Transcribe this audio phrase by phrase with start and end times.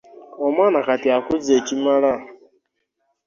[0.45, 2.11] Omwana kati akuze ekimala.